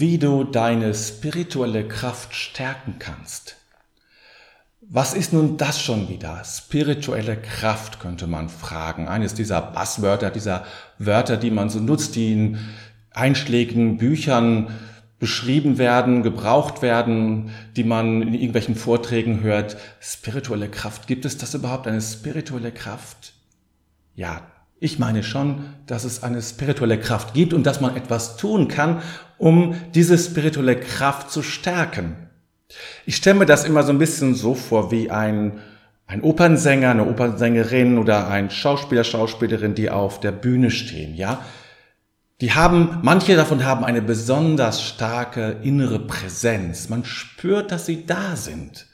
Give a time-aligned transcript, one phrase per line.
[0.00, 3.54] wie du deine spirituelle Kraft stärken kannst.
[4.80, 6.42] Was ist nun das schon wieder?
[6.44, 9.06] Spirituelle Kraft könnte man fragen.
[9.06, 10.64] Eines dieser Basswörter, dieser
[10.98, 12.58] Wörter, die man so nutzt, die in
[13.12, 14.68] einschlägigen Büchern
[15.20, 19.76] beschrieben werden, gebraucht werden, die man in irgendwelchen Vorträgen hört.
[20.00, 21.06] Spirituelle Kraft.
[21.06, 23.32] Gibt es das überhaupt, eine spirituelle Kraft?
[24.16, 24.42] Ja,
[24.84, 29.02] ich meine schon, dass es eine spirituelle Kraft gibt und dass man etwas tun kann,
[29.38, 32.16] um diese spirituelle Kraft zu stärken.
[33.06, 35.60] Ich stelle mir das immer so ein bisschen so vor wie ein,
[36.06, 41.42] ein Opernsänger, eine Opernsängerin oder ein Schauspieler, Schauspielerin, die auf der Bühne stehen, ja.
[42.40, 46.88] Die haben, manche davon haben eine besonders starke innere Präsenz.
[46.88, 48.86] Man spürt, dass sie da sind.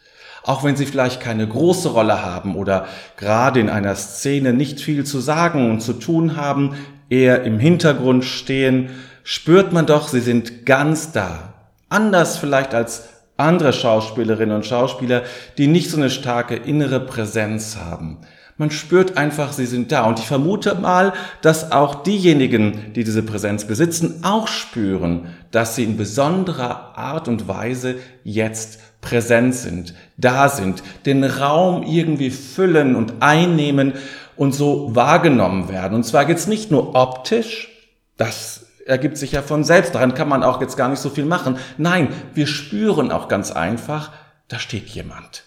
[0.43, 5.05] Auch wenn sie vielleicht keine große Rolle haben oder gerade in einer Szene nicht viel
[5.05, 6.75] zu sagen und zu tun haben,
[7.09, 8.91] eher im Hintergrund stehen,
[9.23, 11.55] spürt man doch, sie sind ganz da.
[11.89, 15.23] Anders vielleicht als andere Schauspielerinnen und Schauspieler,
[15.59, 18.19] die nicht so eine starke innere Präsenz haben.
[18.61, 20.05] Man spürt einfach, sie sind da.
[20.05, 25.85] Und ich vermute mal, dass auch diejenigen, die diese Präsenz besitzen, auch spüren, dass sie
[25.85, 33.15] in besonderer Art und Weise jetzt präsent sind, da sind, den Raum irgendwie füllen und
[33.21, 33.95] einnehmen
[34.37, 35.95] und so wahrgenommen werden.
[35.95, 37.69] Und zwar jetzt nicht nur optisch,
[38.17, 39.95] das ergibt sich ja von selbst.
[39.95, 41.57] Daran kann man auch jetzt gar nicht so viel machen.
[41.79, 44.13] Nein, wir spüren auch ganz einfach,
[44.49, 45.45] da steht jemand.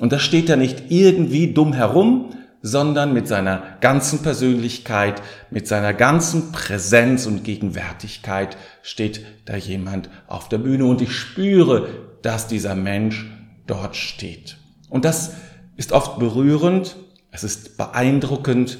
[0.00, 2.30] Und da steht er nicht irgendwie dumm herum,
[2.62, 10.48] sondern mit seiner ganzen Persönlichkeit, mit seiner ganzen Präsenz und Gegenwärtigkeit steht da jemand auf
[10.48, 11.88] der Bühne und ich spüre,
[12.22, 13.30] dass dieser Mensch
[13.66, 14.56] dort steht.
[14.88, 15.34] Und das
[15.76, 16.96] ist oft berührend,
[17.30, 18.78] es ist beeindruckend,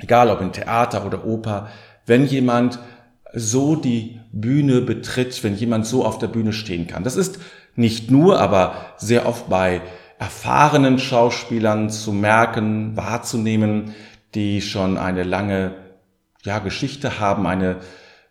[0.00, 1.68] egal ob in Theater oder Oper,
[2.04, 2.78] wenn jemand
[3.32, 7.04] so die Bühne betritt, wenn jemand so auf der Bühne stehen kann.
[7.04, 7.38] Das ist
[7.74, 9.82] nicht nur, aber sehr oft bei
[10.18, 13.94] erfahrenen Schauspielern zu merken, wahrzunehmen,
[14.34, 15.74] die schon eine lange
[16.42, 17.76] ja, Geschichte haben, eine,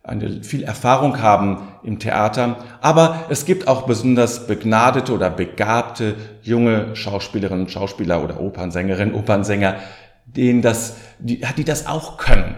[0.07, 2.57] eine viel Erfahrung haben im Theater.
[2.81, 9.77] Aber es gibt auch besonders begnadete oder begabte junge Schauspielerinnen, Schauspieler oder Opernsängerinnen, Opernsänger,
[10.25, 12.55] denen das, die, die das auch können.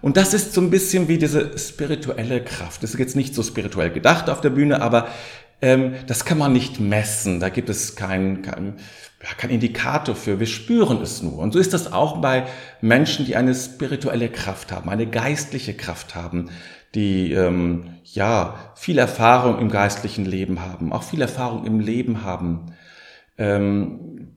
[0.00, 2.82] Und das ist so ein bisschen wie diese spirituelle Kraft.
[2.82, 5.08] Das ist jetzt nicht so spirituell gedacht auf der Bühne, aber
[5.62, 7.40] ähm, das kann man nicht messen.
[7.40, 8.74] Da gibt es keinen kein,
[9.24, 10.38] ja, kein Indikator für.
[10.38, 11.38] Wir spüren es nur.
[11.38, 12.44] Und so ist das auch bei
[12.82, 16.50] Menschen, die eine spirituelle Kraft haben, eine geistliche Kraft haben,
[16.94, 22.74] die ähm, ja viel Erfahrung im geistlichen Leben haben, auch viel Erfahrung im Leben haben.
[23.38, 24.36] Ähm,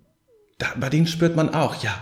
[0.58, 1.94] da, bei denen spürt man auch, ja,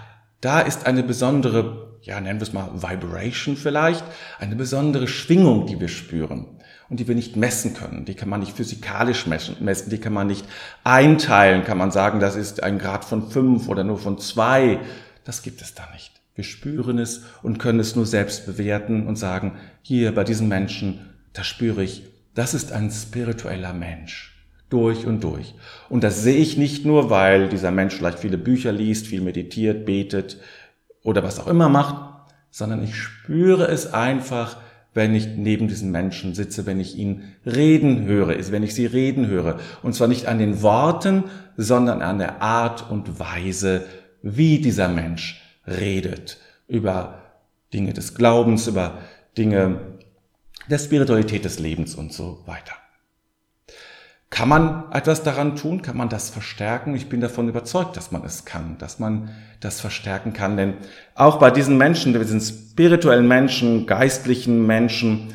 [0.42, 4.04] da ist eine besondere ja, nennen wir es mal Vibration vielleicht,
[4.38, 6.60] eine besondere Schwingung, die wir spüren
[6.90, 8.06] und die wir nicht messen können.
[8.06, 10.46] Die kann man nicht physikalisch messen, die kann man nicht
[10.84, 14.80] einteilen, kann man sagen, das ist ein Grad von fünf oder nur von zwei.
[15.24, 16.12] Das gibt es da nicht.
[16.36, 21.00] Wir spüren es und können es nur selbst bewerten und sagen, hier bei diesem Menschen,
[21.34, 22.04] da spüre ich,
[22.34, 24.32] das ist ein spiritueller Mensch.
[24.70, 25.54] Durch und durch.
[25.90, 29.86] Und das sehe ich nicht nur, weil dieser Mensch vielleicht viele Bücher liest, viel meditiert,
[29.86, 30.38] betet,
[31.04, 31.96] oder was auch immer macht,
[32.50, 34.58] sondern ich spüre es einfach,
[34.96, 38.86] wenn ich neben diesen Menschen sitze, wenn ich ihn reden höre, ist, wenn ich sie
[38.86, 39.60] reden höre.
[39.84, 41.26] Und zwar nicht an den Worten,
[41.58, 43.86] sondern an der Art und Weise,
[44.24, 46.38] wie dieser Mensch redet
[46.70, 47.22] über
[47.74, 49.00] Dinge des Glaubens, über
[49.38, 49.82] Dinge
[50.70, 52.74] der Spiritualität des Lebens und so weiter.
[54.36, 55.82] Kann man etwas daran tun?
[55.82, 56.94] Kann man das verstärken?
[56.94, 59.30] Ich bin davon überzeugt, dass man es kann, dass man
[59.62, 60.58] das verstärken kann.
[60.58, 60.74] Denn
[61.14, 65.34] auch bei diesen Menschen, diesen spirituellen Menschen, geistlichen Menschen,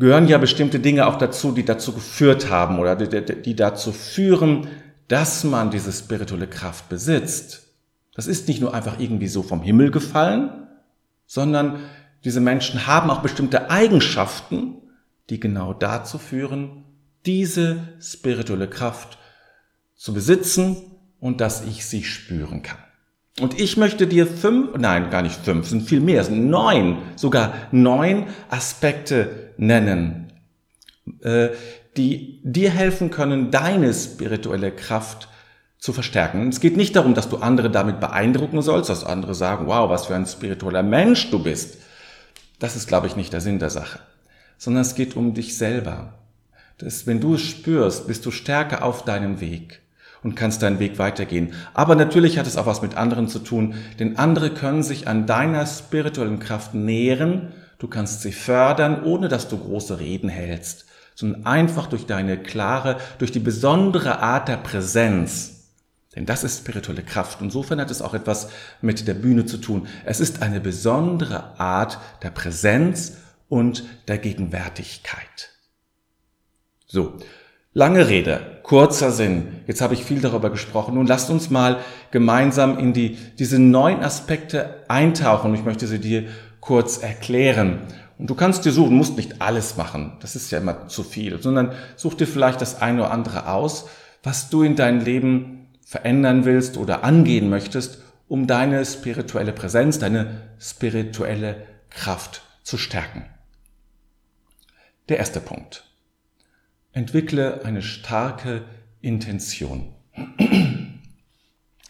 [0.00, 4.66] gehören ja bestimmte Dinge auch dazu, die dazu geführt haben oder die, die dazu führen,
[5.06, 7.68] dass man diese spirituelle Kraft besitzt.
[8.16, 10.50] Das ist nicht nur einfach irgendwie so vom Himmel gefallen,
[11.28, 11.78] sondern
[12.24, 14.78] diese Menschen haben auch bestimmte Eigenschaften,
[15.30, 16.81] die genau dazu führen,
[17.26, 19.18] diese spirituelle Kraft
[19.96, 20.76] zu besitzen
[21.20, 22.78] und dass ich sie spüren kann.
[23.40, 27.54] Und ich möchte dir fünf, nein, gar nicht fünf, sind viel mehr, sind neun, sogar
[27.70, 30.32] neun Aspekte nennen,
[31.20, 31.48] äh,
[31.96, 35.28] die dir helfen können, deine spirituelle Kraft
[35.78, 36.48] zu verstärken.
[36.48, 40.06] Es geht nicht darum, dass du andere damit beeindrucken sollst, dass andere sagen, wow, was
[40.06, 41.78] für ein spiritueller Mensch du bist.
[42.58, 43.98] Das ist, glaube ich, nicht der Sinn der Sache.
[44.58, 46.14] Sondern es geht um dich selber.
[46.78, 49.82] Das, wenn du es spürst, bist du stärker auf deinem Weg
[50.22, 51.52] und kannst deinen Weg weitergehen.
[51.74, 55.26] Aber natürlich hat es auch was mit anderen zu tun, denn andere können sich an
[55.26, 57.52] deiner spirituellen Kraft nähren.
[57.78, 62.98] Du kannst sie fördern, ohne dass du große Reden hältst, sondern einfach durch deine klare,
[63.18, 65.62] durch die besondere Art der Präsenz.
[66.14, 67.40] Denn das ist spirituelle Kraft.
[67.40, 68.50] Insofern hat es auch etwas
[68.82, 69.86] mit der Bühne zu tun.
[70.04, 73.16] Es ist eine besondere Art der Präsenz
[73.48, 75.51] und der Gegenwärtigkeit.
[76.92, 77.14] So,
[77.72, 79.60] lange Rede, kurzer Sinn.
[79.66, 80.96] Jetzt habe ich viel darüber gesprochen.
[80.96, 81.78] Nun lasst uns mal
[82.10, 85.54] gemeinsam in die, diese neuen Aspekte eintauchen.
[85.54, 86.24] Ich möchte sie dir
[86.60, 87.78] kurz erklären.
[88.18, 91.40] Und du kannst dir suchen, musst nicht alles machen, das ist ja immer zu viel,
[91.40, 93.88] sondern such dir vielleicht das eine oder andere aus,
[94.22, 100.42] was du in deinem Leben verändern willst oder angehen möchtest, um deine spirituelle Präsenz, deine
[100.60, 103.24] spirituelle Kraft zu stärken.
[105.08, 105.84] Der erste Punkt.
[106.92, 108.64] Entwickle eine starke
[109.00, 109.94] Intention.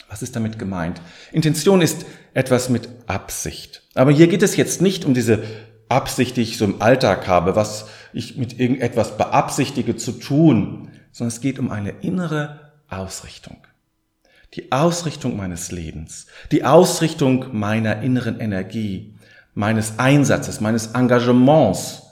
[0.08, 1.00] Was ist damit gemeint?
[1.32, 3.82] Intention ist etwas mit Absicht.
[3.94, 5.42] Aber hier geht es jetzt nicht um diese
[5.88, 11.34] Absicht, die ich so im Alltag habe, was ich mit irgendetwas beabsichtige zu tun, sondern
[11.34, 13.56] es geht um eine innere Ausrichtung.
[14.54, 19.16] Die Ausrichtung meines Lebens, die Ausrichtung meiner inneren Energie,
[19.54, 22.02] meines Einsatzes, meines Engagements,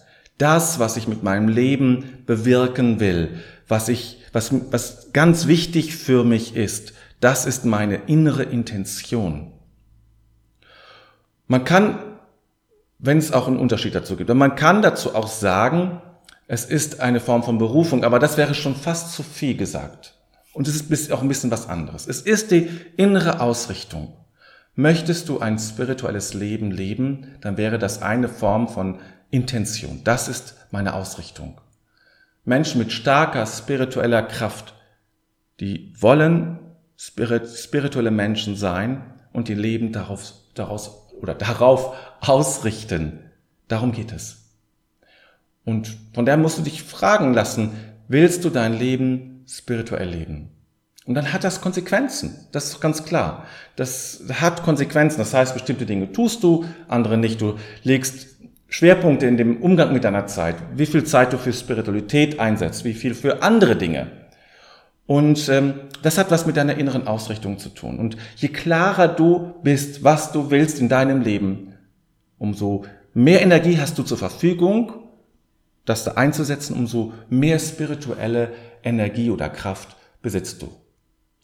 [0.40, 6.23] das, was ich mit meinem Leben bewirken will, was ich, was, was ganz wichtig für
[6.25, 9.53] mich ist, das ist meine innere Intention.
[11.47, 11.99] Man kann
[13.00, 14.32] wenn es auch einen Unterschied dazu gibt.
[14.32, 16.03] Man kann dazu auch sagen,
[16.47, 20.15] es ist eine Form von Berufung, aber das wäre schon fast zu viel gesagt.
[20.53, 22.06] Und es ist auch ein bisschen was anderes.
[22.06, 24.12] Es ist die innere Ausrichtung.
[24.75, 28.99] Möchtest du ein spirituelles Leben leben, dann wäre das eine Form von
[29.31, 30.03] Intention.
[30.05, 31.61] Das ist meine Ausrichtung.
[32.44, 34.75] Menschen mit starker spiritueller Kraft,
[35.60, 36.58] die wollen
[36.96, 39.02] spirituelle Menschen sein
[39.32, 43.20] und die leben darauf, daraus oder darauf ausrichten.
[43.69, 44.40] Darum geht es.
[45.64, 47.72] Und von daher musst du dich fragen lassen,
[48.08, 50.50] willst du dein Leben spirituell leben?
[51.06, 52.46] Und dann hat das Konsequenzen.
[52.52, 53.46] Das ist ganz klar.
[53.76, 55.19] Das hat Konsequenzen.
[55.19, 57.40] Das heißt, bestimmte Dinge tust du, andere nicht.
[57.40, 58.30] Du legst
[58.70, 60.56] Schwerpunkte in dem Umgang mit deiner Zeit.
[60.75, 64.06] Wie viel Zeit du für Spiritualität einsetzt, wie viel für andere Dinge.
[65.06, 67.99] Und ähm, das hat was mit deiner inneren Ausrichtung zu tun.
[67.99, 71.75] Und je klarer du bist, was du willst in deinem Leben,
[72.38, 74.93] umso mehr Energie hast du zur Verfügung,
[75.84, 78.52] das da einzusetzen, umso mehr spirituelle
[78.84, 80.69] Energie oder Kraft besitzt du.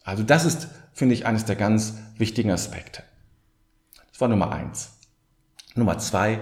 [0.05, 3.03] Also das ist, finde ich, eines der ganz wichtigen Aspekte.
[4.13, 4.93] Das war Nummer eins.
[5.75, 6.39] Nummer zwei,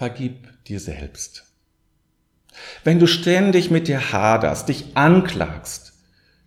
[0.00, 1.44] vergib dir selbst.
[2.84, 5.92] Wenn du ständig mit dir haderst, dich anklagst,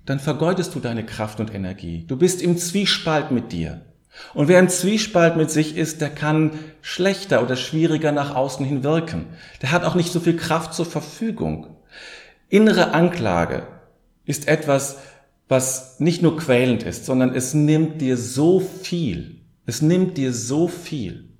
[0.07, 2.03] dann vergeudest du deine Kraft und Energie.
[2.07, 3.85] Du bist im Zwiespalt mit dir.
[4.33, 8.83] Und wer im Zwiespalt mit sich ist, der kann schlechter oder schwieriger nach außen hin
[8.83, 9.27] wirken.
[9.61, 11.77] Der hat auch nicht so viel Kraft zur Verfügung.
[12.49, 13.67] Innere Anklage
[14.25, 14.97] ist etwas,
[15.47, 19.41] was nicht nur quälend ist, sondern es nimmt dir so viel.
[19.67, 21.32] Es nimmt dir so viel.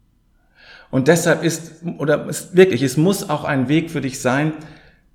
[0.94, 4.54] Und deshalb ist, oder ist wirklich, es muss auch ein Weg für dich sein,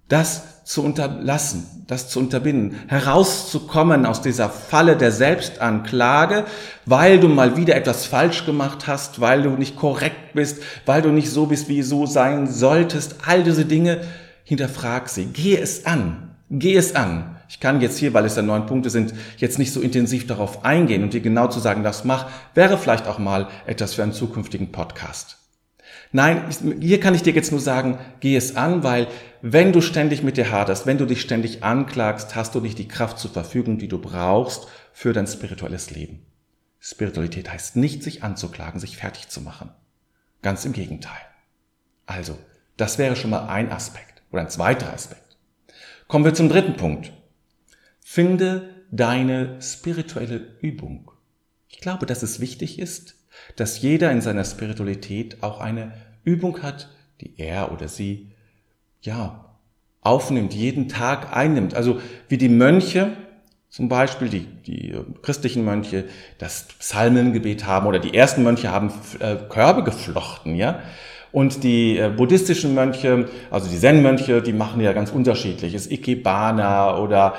[0.09, 6.47] das zu unterlassen, das zu unterbinden, herauszukommen aus dieser Falle der Selbstanklage,
[6.85, 11.11] weil du mal wieder etwas falsch gemacht hast, weil du nicht korrekt bist, weil du
[11.11, 13.15] nicht so bist, wie du sein solltest.
[13.25, 14.01] All diese Dinge,
[14.43, 15.27] hinterfrag sie.
[15.27, 16.35] Geh es an.
[16.51, 17.37] Geh es an.
[17.49, 20.65] Ich kann jetzt hier, weil es ja neun Punkte sind, jetzt nicht so intensiv darauf
[20.65, 24.13] eingehen und dir genau zu sagen, das mach, wäre vielleicht auch mal etwas für einen
[24.13, 25.38] zukünftigen Podcast.
[26.13, 26.45] Nein,
[26.81, 29.09] hier kann ich dir jetzt nur sagen, geh es an, weil
[29.43, 32.89] wenn du ständig mit dir haderst, wenn du dich ständig anklagst, hast du nicht die
[32.89, 36.25] Kraft zur Verfügung, die du brauchst für dein spirituelles Leben.
[36.81, 39.71] Spiritualität heißt nicht, sich anzuklagen, sich fertig zu machen.
[40.43, 41.21] Ganz im Gegenteil.
[42.07, 42.39] Also,
[42.77, 45.37] das wäre schon mal ein Aspekt oder ein zweiter Aspekt.
[46.07, 47.13] Kommen wir zum dritten Punkt.
[48.01, 51.11] Finde deine spirituelle Übung.
[51.69, 53.18] Ich glaube, dass es wichtig ist,
[53.57, 55.93] dass jeder in seiner Spiritualität auch eine
[56.25, 56.91] Übung hat,
[57.21, 58.29] die er oder sie
[59.01, 59.45] ja
[60.01, 61.75] aufnimmt, jeden Tag einnimmt.
[61.75, 63.13] Also wie die Mönche,
[63.69, 66.05] zum Beispiel die, die christlichen Mönche,
[66.39, 70.81] das Psalmengebet haben oder die ersten Mönche haben äh, Körbe geflochten, ja.
[71.31, 75.91] Und die äh, buddhistischen Mönche, also die Zen-Mönche, die machen ja ganz unterschiedliches.
[75.91, 77.35] Ikebana oder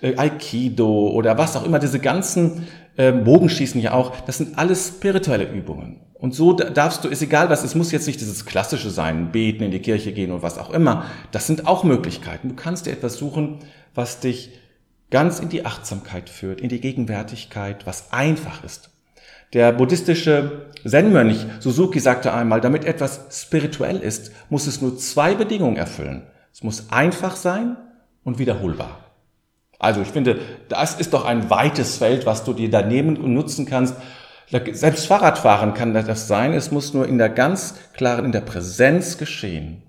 [0.00, 4.88] äh, Aikido oder was auch immer, diese ganzen äh, Bogenschießen ja auch, das sind alles
[4.88, 6.00] spirituelle Übungen.
[6.14, 9.62] Und so darfst du, ist egal was, es muss jetzt nicht dieses Klassische sein, beten,
[9.62, 11.04] in die Kirche gehen und was auch immer.
[11.32, 12.48] Das sind auch Möglichkeiten.
[12.48, 13.58] Du kannst dir etwas suchen,
[13.94, 14.50] was dich
[15.10, 18.90] ganz in die Achtsamkeit führt, in die Gegenwärtigkeit, was einfach ist.
[19.52, 25.76] Der buddhistische Zen-Mönch Suzuki sagte einmal, damit etwas spirituell ist, muss es nur zwei Bedingungen
[25.76, 26.22] erfüllen.
[26.52, 27.76] Es muss einfach sein
[28.24, 29.03] und wiederholbar.
[29.78, 30.38] Also ich finde,
[30.68, 33.96] das ist doch ein weites Feld, was du dir da nehmen und nutzen kannst.
[34.72, 36.52] Selbst Fahrradfahren kann das sein.
[36.52, 39.82] Es muss nur in der ganz klaren, in der Präsenz geschehen,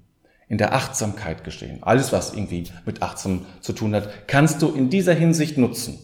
[0.48, 1.80] in der Achtsamkeit geschehen.
[1.82, 6.00] Alles, was irgendwie mit Achtsam zu tun hat, kannst du in dieser Hinsicht nutzen.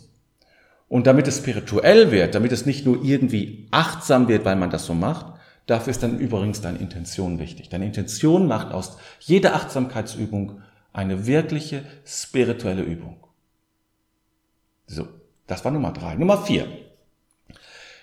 [0.88, 4.86] Und damit es spirituell wird, damit es nicht nur irgendwie achtsam wird, weil man das
[4.86, 5.26] so macht,
[5.66, 7.70] dafür ist dann übrigens deine Intention wichtig.
[7.70, 10.62] Deine Intention macht aus jeder Achtsamkeitsübung
[10.92, 13.21] eine wirkliche spirituelle Übung.
[14.92, 15.08] So,
[15.48, 16.16] das war Nummer drei.
[16.16, 16.68] Nummer vier.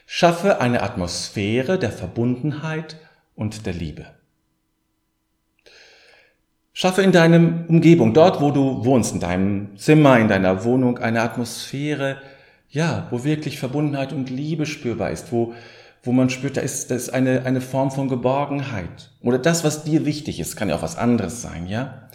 [0.07, 2.97] Schaffe eine Atmosphäre der Verbundenheit
[3.35, 4.07] und der Liebe.
[6.73, 11.21] Schaffe in deinem Umgebung, dort wo du wohnst, in deinem Zimmer, in deiner Wohnung, eine
[11.21, 12.23] Atmosphäre,
[12.71, 15.53] ja, wo wirklich Verbundenheit und Liebe spürbar ist, wo,
[16.03, 19.11] wo man spürt, da ist, da ist eine, eine Form von Geborgenheit.
[19.21, 22.09] Oder das, was dir wichtig ist, kann ja auch was anderes sein, ja.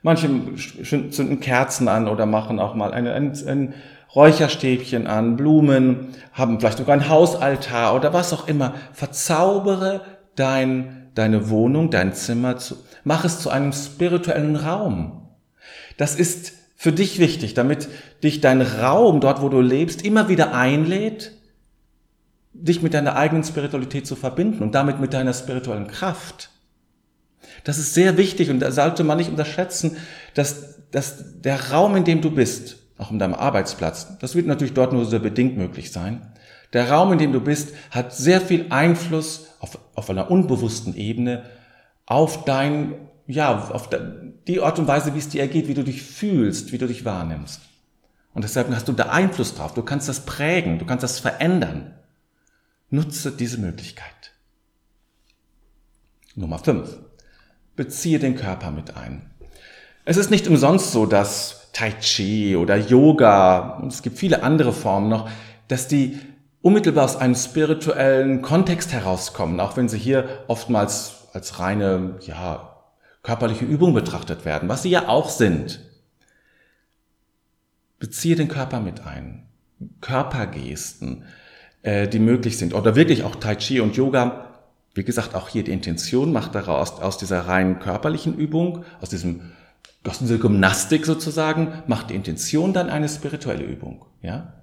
[0.00, 3.74] Manche zünden Kerzen an oder machen auch mal eine, ein, ein
[4.14, 8.74] Räucherstäbchen an, Blumen, haben vielleicht sogar ein Hausaltar oder was auch immer.
[8.92, 10.02] Verzaubere
[10.36, 15.28] dein, deine Wohnung, dein Zimmer, zu, mach es zu einem spirituellen Raum.
[15.96, 17.88] Das ist für dich wichtig, damit
[18.22, 21.32] dich dein Raum, dort wo du lebst, immer wieder einlädt,
[22.52, 26.50] dich mit deiner eigenen Spiritualität zu verbinden und damit mit deiner spirituellen Kraft.
[27.64, 29.96] Das ist sehr wichtig und da sollte man nicht unterschätzen,
[30.34, 34.74] dass, dass der Raum, in dem du bist, auch in deinem Arbeitsplatz, das wird natürlich
[34.74, 36.32] dort nur sehr bedingt möglich sein.
[36.72, 41.44] Der Raum, in dem du bist, hat sehr viel Einfluss auf, auf einer unbewussten Ebene
[42.06, 42.94] auf dein,
[43.26, 43.88] ja, auf
[44.46, 47.04] die Art und Weise, wie es dir ergeht, wie du dich fühlst, wie du dich
[47.04, 47.62] wahrnimmst.
[48.34, 49.74] Und deshalb hast du da Einfluss drauf.
[49.74, 51.94] Du kannst das prägen, du kannst das verändern.
[52.90, 54.32] Nutze diese Möglichkeit.
[56.34, 56.98] Nummer 5.
[57.76, 59.30] Beziehe den Körper mit ein.
[60.04, 64.72] Es ist nicht umsonst so, dass Tai Chi oder Yoga, und es gibt viele andere
[64.72, 65.30] Formen noch,
[65.68, 66.18] dass die
[66.60, 72.70] unmittelbar aus einem spirituellen Kontext herauskommen, auch wenn sie hier oftmals als reine, ja,
[73.22, 75.80] körperliche Übung betrachtet werden, was sie ja auch sind.
[77.98, 79.46] Beziehe den Körper mit ein.
[80.02, 81.24] Körpergesten,
[81.82, 82.74] äh, die möglich sind.
[82.74, 84.50] Oder wirklich auch Tai Chi und Yoga.
[84.94, 89.52] Wie gesagt, auch hier die Intention macht daraus aus dieser rein körperlichen Übung, aus diesem
[90.06, 94.04] aus dieser Gymnastik sozusagen macht die Intention dann eine spirituelle Übung.
[94.22, 94.54] Ja?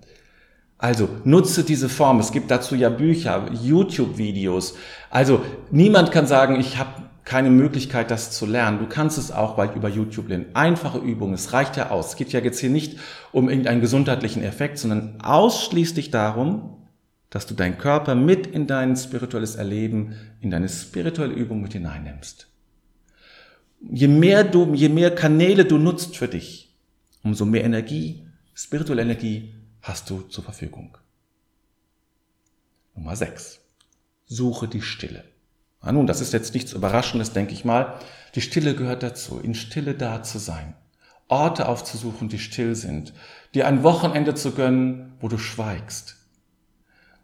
[0.78, 2.20] Also nutze diese Form.
[2.20, 4.76] Es gibt dazu ja Bücher, YouTube-Videos.
[5.10, 8.80] Also niemand kann sagen, ich habe keine Möglichkeit, das zu lernen.
[8.80, 10.48] Du kannst es auch weil über YouTube lernen.
[10.54, 12.10] Einfache Übungen, es reicht ja aus.
[12.10, 13.00] Es geht ja jetzt hier nicht
[13.32, 16.78] um irgendeinen gesundheitlichen Effekt, sondern ausschließlich darum,
[17.30, 22.51] dass du deinen Körper mit in dein spirituelles Erleben, in deine spirituelle Übung mit hineinnimmst.
[23.90, 26.76] Je mehr du, je mehr Kanäle du nutzt für dich,
[27.24, 30.98] umso mehr Energie, spirituelle Energie hast du zur Verfügung.
[32.96, 33.60] Nummer 6.
[34.26, 35.24] Suche die Stille.
[35.82, 38.00] Na nun, das ist jetzt nichts Überraschendes, denke ich mal.
[38.36, 40.76] Die Stille gehört dazu, in Stille da zu sein.
[41.28, 43.14] Orte aufzusuchen, die still sind.
[43.56, 46.18] Dir ein Wochenende zu gönnen, wo du schweigst.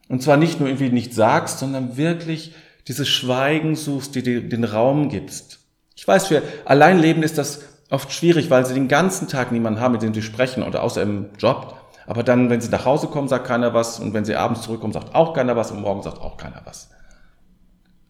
[0.08, 2.54] Und zwar nicht nur irgendwie nicht sagst, sondern wirklich
[2.88, 5.60] dieses Schweigen suchst, die dir den Raum gibst.
[5.98, 9.94] Ich weiß, für Alleinleben ist das oft schwierig, weil sie den ganzen Tag niemanden haben,
[9.94, 11.76] mit dem sie sprechen oder außer im Job.
[12.06, 14.94] Aber dann, wenn sie nach Hause kommen, sagt keiner was und wenn sie abends zurückkommen,
[14.94, 16.92] sagt auch keiner was und morgen sagt auch keiner was.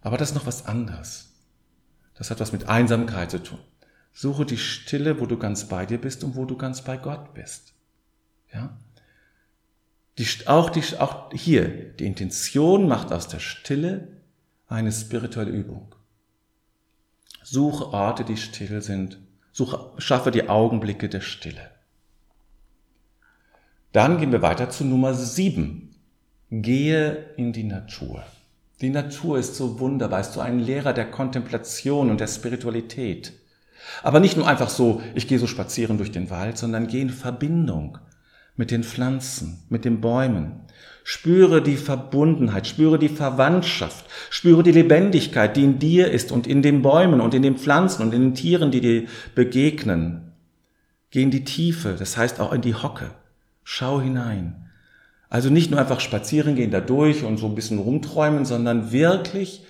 [0.02, 1.30] Aber das ist noch was anderes.
[2.16, 3.60] Das hat was mit Einsamkeit zu tun.
[4.12, 7.34] Suche die Stille, wo du ganz bei dir bist und wo du ganz bei Gott
[7.34, 7.74] bist.
[8.54, 8.78] Ja?
[10.18, 14.10] Die, auch, die, auch hier, die Intention macht aus der Stille
[14.68, 15.96] eine spirituelle Übung.
[17.50, 19.20] Suche Orte, die still sind.
[19.54, 21.72] Suche, schaffe die Augenblicke der Stille.
[23.94, 25.96] Dann gehen wir weiter zu Nummer sieben.
[26.52, 28.22] Gehe in die Natur.
[28.82, 33.32] Die Natur ist so wunderbar, ist so ein Lehrer der Kontemplation und der Spiritualität.
[34.04, 37.10] Aber nicht nur einfach so, ich gehe so spazieren durch den Wald, sondern gehe in
[37.10, 37.98] Verbindung
[38.58, 40.64] mit den Pflanzen, mit den Bäumen.
[41.04, 46.62] Spüre die Verbundenheit, spüre die Verwandtschaft, spüre die Lebendigkeit, die in dir ist und in
[46.62, 50.34] den Bäumen und in den Pflanzen und in den Tieren, die dir begegnen.
[51.12, 53.12] Geh in die Tiefe, das heißt auch in die Hocke.
[53.64, 54.70] Schau hinein.
[55.30, 59.64] Also nicht nur einfach spazieren gehen da durch und so ein bisschen rumträumen, sondern wirklich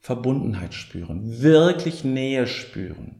[0.00, 3.16] Verbundenheit spüren, wirklich Nähe spüren.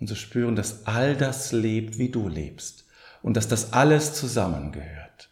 [0.00, 2.81] Und so spüren, dass all das lebt, wie du lebst
[3.22, 5.30] und dass das alles zusammengehört.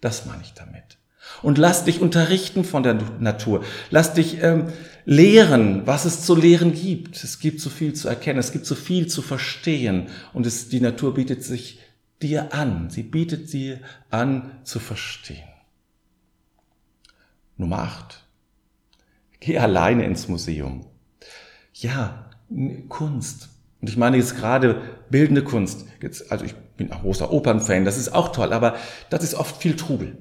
[0.00, 0.98] Das meine ich damit.
[1.42, 3.64] Und lass dich unterrichten von der Natur.
[3.90, 4.72] Lass dich ähm,
[5.04, 7.22] lehren, was es zu lehren gibt.
[7.22, 10.06] Es gibt so viel zu erkennen, es gibt so viel zu verstehen.
[10.32, 11.80] Und es, die Natur bietet sich
[12.22, 12.90] dir an.
[12.90, 15.48] Sie bietet dir an zu verstehen.
[17.56, 18.24] Nummer 8.
[19.40, 20.86] Geh alleine ins Museum.
[21.74, 22.30] Ja,
[22.88, 23.48] Kunst.
[23.86, 25.86] Und ich meine jetzt gerade bildende Kunst.
[26.02, 28.74] Jetzt, also ich bin ein großer Opernfan, das ist auch toll, aber
[29.10, 30.18] das ist oft viel Trubel.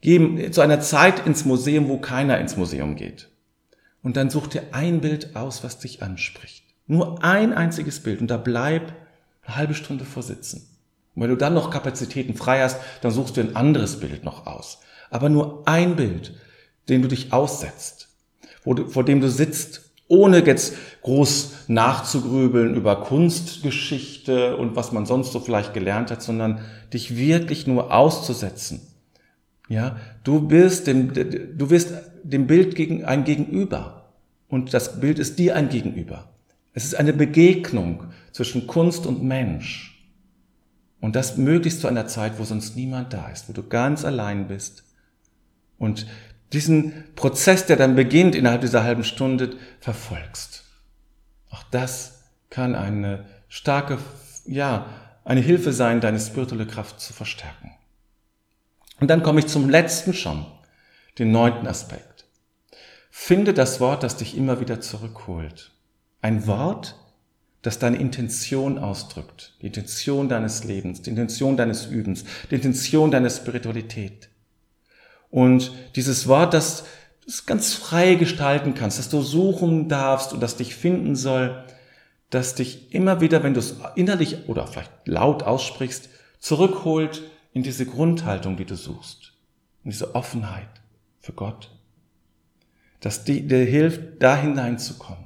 [0.00, 3.28] Geh zu einer Zeit ins Museum, wo keiner ins Museum geht.
[4.04, 6.62] Und dann such dir ein Bild aus, was dich anspricht.
[6.86, 8.20] Nur ein einziges Bild.
[8.20, 8.92] Und da bleib
[9.42, 10.68] eine halbe Stunde vorsitzen.
[11.16, 14.46] Und wenn du dann noch Kapazitäten frei hast, dann suchst du ein anderes Bild noch
[14.46, 14.78] aus.
[15.10, 16.36] Aber nur ein Bild,
[16.88, 18.10] dem du dich aussetzt,
[18.64, 25.32] du, vor dem du sitzt, ohne jetzt groß nachzugrübeln über Kunstgeschichte und was man sonst
[25.32, 26.60] so vielleicht gelernt hat, sondern
[26.92, 28.80] dich wirklich nur auszusetzen
[29.68, 34.14] ja, du bist dem, du wirst dem Bild gegen ein Gegenüber.
[34.48, 36.30] Und das Bild ist dir ein Gegenüber.
[36.72, 40.10] Es ist eine Begegnung zwischen Kunst und Mensch.
[41.00, 44.48] Und das möglichst zu einer Zeit, wo sonst niemand da ist, wo du ganz allein
[44.48, 44.84] bist.
[45.78, 46.06] Und
[46.52, 50.64] diesen Prozess, der dann beginnt innerhalb dieser halben Stunde, verfolgst.
[51.50, 53.98] Auch das kann eine starke,
[54.46, 54.86] ja,
[55.24, 57.72] eine Hilfe sein, deine spirituelle Kraft zu verstärken.
[59.00, 60.46] Und dann komme ich zum letzten schon,
[61.18, 62.26] den neunten Aspekt.
[63.10, 65.72] Finde das Wort, das dich immer wieder zurückholt.
[66.20, 66.96] Ein Wort,
[67.62, 73.30] das deine Intention ausdrückt, die Intention deines Lebens, die Intention deines Übens, die Intention deiner
[73.30, 74.30] Spiritualität.
[75.30, 76.84] Und dieses Wort, das
[77.26, 81.64] du ganz frei gestalten kannst, dass du suchen darfst und das dich finden soll,
[82.30, 87.86] das dich immer wieder, wenn du es innerlich oder vielleicht laut aussprichst, zurückholt in diese
[87.86, 89.32] Grundhaltung, die du suchst,
[89.84, 90.68] in diese Offenheit
[91.20, 91.70] für Gott,
[93.00, 95.24] dass dir hilft, da hineinzukommen.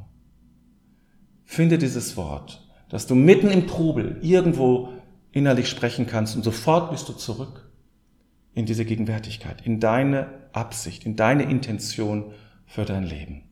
[1.44, 4.92] Finde dieses Wort, dass du mitten im Trubel irgendwo
[5.32, 7.61] innerlich sprechen kannst und sofort bist du zurück
[8.54, 12.32] in diese Gegenwärtigkeit, in deine Absicht, in deine Intention
[12.66, 13.44] für dein Leben.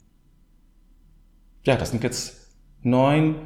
[1.64, 2.48] Ja, das sind jetzt
[2.82, 3.36] neun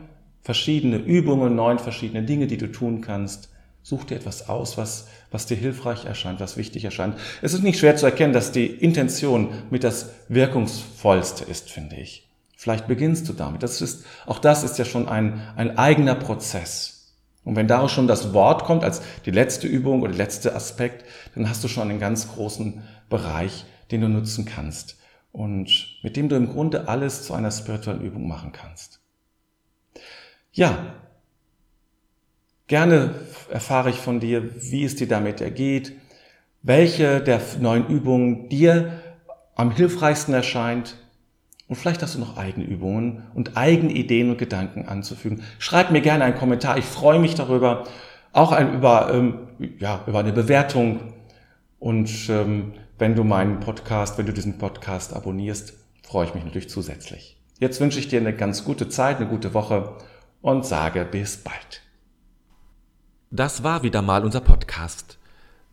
[0.43, 3.49] verschiedene Übungen, neun verschiedene Dinge, die du tun kannst,
[3.87, 7.19] Such dir etwas aus, was, was dir hilfreich erscheint, was wichtig erscheint.
[7.43, 12.27] Es ist nicht schwer zu erkennen, dass die Intention mit das wirkungsvollste ist, finde ich.
[12.57, 13.63] Vielleicht beginnst du damit.
[13.63, 16.94] Das ist, auch das ist ja schon ein, ein eigener Prozess.
[17.45, 21.05] Und wenn daraus schon das Wort kommt als die letzte Übung oder der letzte Aspekt,
[21.35, 24.99] dann hast du schon einen ganz großen Bereich, den du nutzen kannst
[25.33, 29.01] und mit dem du im Grunde alles zu einer spirituellen Übung machen kannst.
[30.53, 30.95] Ja,
[32.67, 33.15] Gerne
[33.51, 35.93] erfahre ich von dir, wie es dir damit ergeht,
[36.63, 39.03] welche der neuen Übungen dir
[39.55, 40.97] am hilfreichsten erscheint.
[41.75, 45.43] Und vielleicht hast du noch eigene Übungen und eigene Ideen und Gedanken anzufügen.
[45.59, 46.79] Schreib mir gerne einen Kommentar.
[46.79, 47.83] Ich freue mich darüber.
[48.33, 49.49] Auch ein, über, ähm,
[49.81, 51.01] ja, über eine Bewertung.
[51.81, 55.73] Und ähm, wenn du meinen Podcast, wenn du diesen Podcast abonnierst,
[56.05, 57.43] freue ich mich natürlich zusätzlich.
[57.59, 59.97] Jetzt wünsche ich dir eine ganz gute Zeit, eine gute Woche
[60.43, 61.83] und sage bis bald.
[63.33, 65.19] Das war wieder mal unser Podcast.